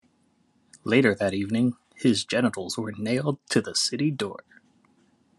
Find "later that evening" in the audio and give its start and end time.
0.83-1.75